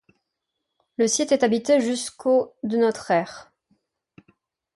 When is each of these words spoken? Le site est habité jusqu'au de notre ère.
Le 0.97 1.07
site 1.07 1.31
est 1.31 1.43
habité 1.43 1.79
jusqu'au 1.79 2.55
de 2.63 2.75
notre 2.75 3.11
ère. 3.11 3.53